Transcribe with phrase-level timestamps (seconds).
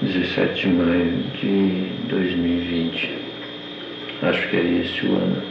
[0.00, 3.18] 17 de maio de 2020.
[4.22, 5.42] Acho que é esse o ano.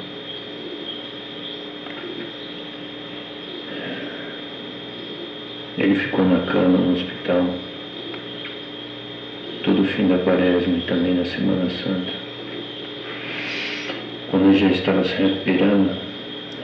[5.78, 7.46] Ele ficou na cama no hospital
[9.64, 12.14] todo o fim da quaresma e também na Semana Santa.
[14.32, 15.94] Quando ele já estava se recuperando,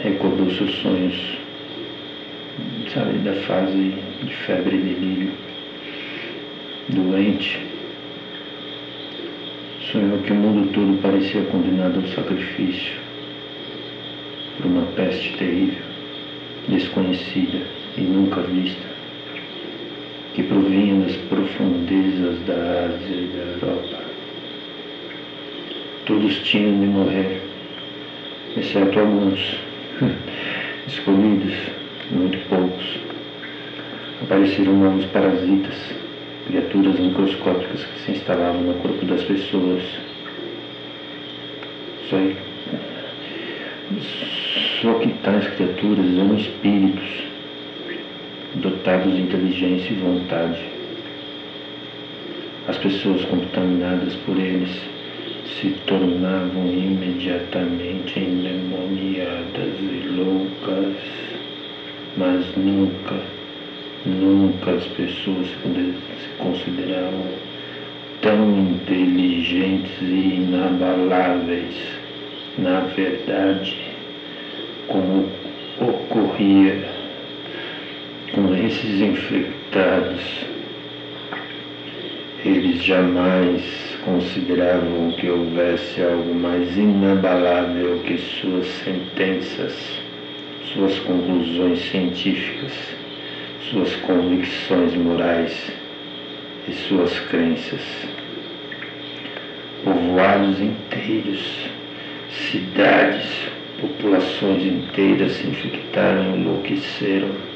[0.01, 1.37] recordou seus sonhos,
[2.93, 3.93] sabe, da fase
[4.23, 5.31] de febre e delírio,
[6.87, 7.72] doente.
[9.93, 12.93] Sonhou que o mundo todo parecia condenado ao sacrifício
[14.57, 15.83] por uma peste terrível,
[16.67, 17.59] desconhecida
[17.95, 18.87] e nunca vista
[20.33, 22.55] que provinham das profundezas da
[22.87, 24.03] Ásia e da Europa.
[26.07, 27.41] Todos tinham de morrer,
[28.57, 29.59] exceto alguns,
[30.87, 31.53] escolhidos,
[32.09, 32.97] muito poucos.
[34.23, 35.75] Apareceram novos parasitas,
[36.47, 39.83] criaturas microscópicas que se instalavam no corpo das pessoas.
[42.09, 42.17] Só,
[44.81, 47.23] só que tais criaturas eram espíritos
[48.55, 50.59] dotados de inteligência e vontade.
[52.67, 54.69] As pessoas contaminadas por eles
[55.59, 60.95] se tornavam imediatamente endemoniadas e loucas,
[62.17, 63.15] mas nunca,
[64.69, 67.25] as pessoas se consideravam
[68.21, 71.75] tão inteligentes e inabaláveis.
[72.57, 73.75] Na verdade,
[74.87, 75.27] como
[75.79, 76.85] ocorria
[78.33, 80.45] com esses infectados,
[82.45, 83.61] eles jamais
[84.05, 90.01] consideravam que houvesse algo mais inabalável que suas sentenças,
[90.73, 92.71] suas conclusões científicas,
[93.69, 95.71] suas convicções morais
[96.67, 97.81] e suas crenças.
[99.83, 101.69] Povoados inteiros,
[102.29, 103.49] cidades,
[103.81, 107.53] populações inteiras se infectaram e enlouqueceram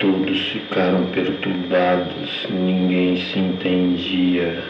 [0.00, 4.64] Todos ficaram perturbados, ninguém se entendia.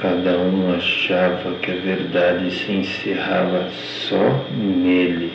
[0.00, 3.68] Cada um achava que a verdade se encerrava
[4.08, 5.30] só nele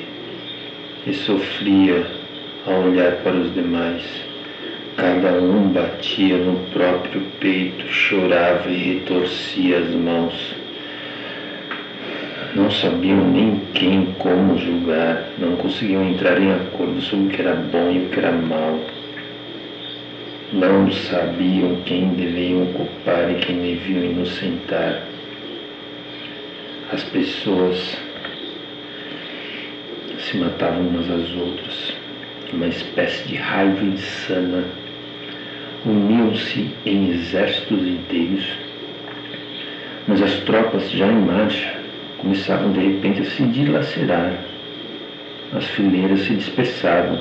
[1.05, 2.07] e sofria
[2.65, 4.03] ao olhar para os demais.
[4.97, 10.61] Cada um batia no próprio peito, chorava e retorcia as mãos
[12.53, 17.55] não sabiam nem quem como julgar, não conseguiam entrar em acordo sobre o que era
[17.55, 18.77] bom e o que era mal.
[20.51, 25.01] Não sabiam quem deveriam culpar e quem deviam inocentar.
[26.91, 27.97] As pessoas
[30.19, 31.95] se matavam umas às outras,
[32.53, 34.63] uma espécie de raiva insana.
[35.85, 38.45] Uniam-se em exércitos inteiros,
[40.07, 41.73] mas as tropas já em marcha
[42.19, 44.33] começavam de repente a se dilacerar.
[45.53, 47.19] As fileiras se dispersavam.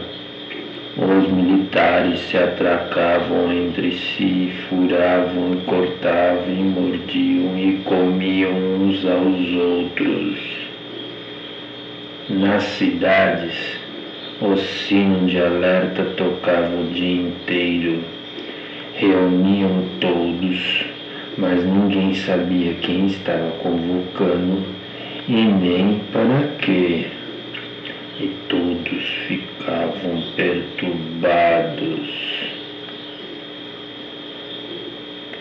[0.96, 10.38] Os militares se atracavam entre si, furavam cortavam mordiam e comiam uns aos outros.
[12.28, 13.80] Nas cidades,
[14.40, 18.02] o sino de alerta tocava o dia inteiro.
[18.94, 20.84] Reuniam todos,
[21.36, 24.62] mas ninguém sabia quem estava convocando
[25.28, 27.06] e nem para quê.
[28.18, 32.10] E todos ficavam perturbados.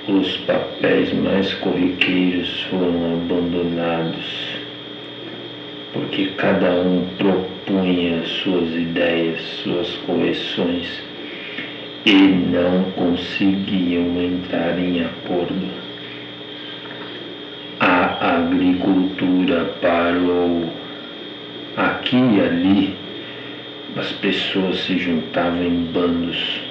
[0.07, 4.58] Os papéis mais corriqueiros foram abandonados,
[5.93, 11.01] porque cada um propunha suas ideias, suas correções
[12.05, 15.89] e não conseguiam entrar em acordo
[17.79, 20.69] a agricultura parou.
[21.77, 22.95] Aqui e ali,
[23.95, 26.61] as pessoas se juntavam em bandos,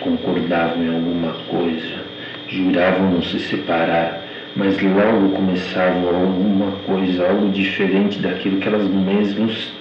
[0.00, 2.04] concordavam em alguma coisa,
[2.48, 4.25] juravam não se separar,
[4.56, 9.72] mas logo começavam alguma coisa, algo diferente daquilo que elas mesmas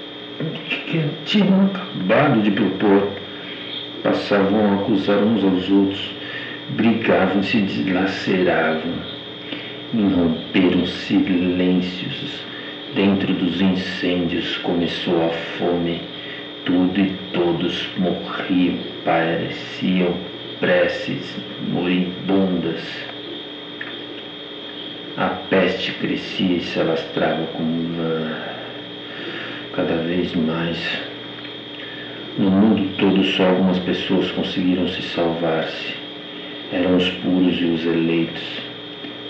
[1.26, 3.08] tinham acabado de propor.
[4.04, 6.12] Passavam a acusar uns aos outros,
[6.76, 9.16] brigavam, se dilaceravam
[9.94, 12.44] Irromperam silêncios.
[12.96, 16.02] Dentro dos incêndios começou a fome.
[16.66, 20.14] Tudo e todos morriam, pareciam
[20.60, 21.38] preces
[21.72, 23.15] moribundas.
[25.18, 27.96] A peste crescia e se alastrava como
[29.74, 30.78] cada vez mais.
[32.38, 36.06] No mundo todo, só algumas pessoas conseguiram se salvar-se
[36.72, 38.62] eram os puros e os eleitos,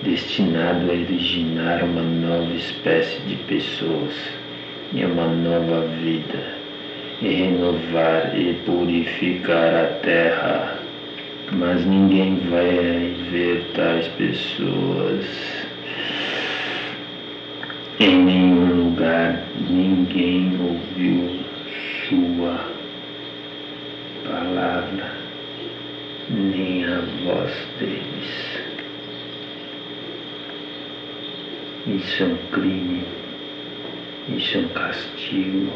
[0.03, 4.13] destinado a originar uma nova espécie de pessoas
[4.93, 6.55] e uma nova vida,
[7.21, 10.79] e renovar e purificar a terra.
[11.51, 15.25] Mas ninguém vai ver tais pessoas
[17.99, 21.39] em nenhum lugar, ninguém ouviu
[22.09, 22.59] sua
[24.25, 25.11] palavra,
[26.29, 28.65] nem a voz deles.
[31.87, 33.03] Isso é um crime,
[34.35, 35.71] isso é um castigo.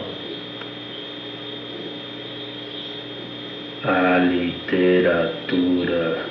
[3.84, 6.26] A literatura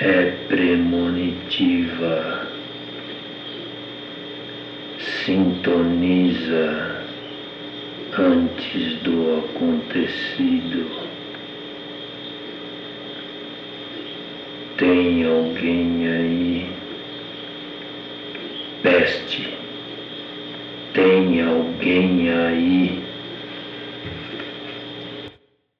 [0.00, 2.39] é premonitiva,
[5.24, 7.04] sintoniza
[8.18, 10.86] antes do acontecido.
[14.78, 16.66] Tem alguém aí
[18.82, 19.48] peste.
[20.94, 22.99] Tem alguém aí